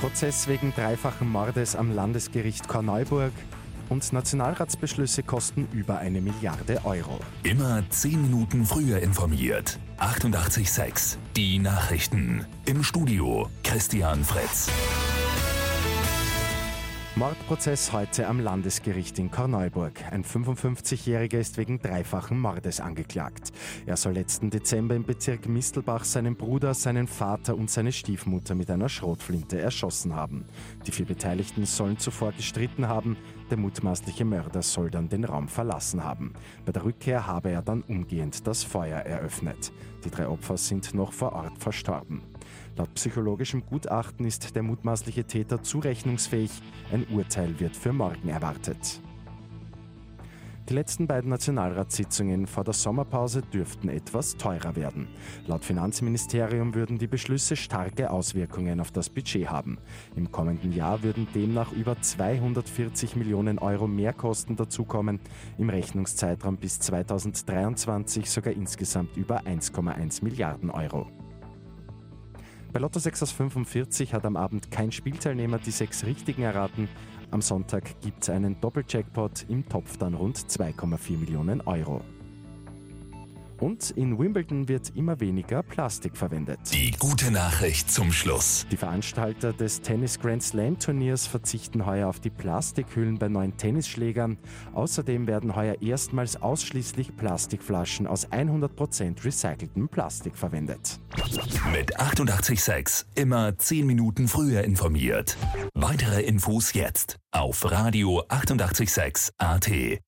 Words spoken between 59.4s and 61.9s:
haben. Im kommenden Jahr würden demnach